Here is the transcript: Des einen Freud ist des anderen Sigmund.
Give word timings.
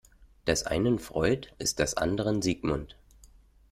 Des 0.47 0.63
einen 0.65 0.97
Freud 0.97 1.49
ist 1.59 1.77
des 1.77 1.93
anderen 1.95 2.41
Sigmund. 2.41 2.97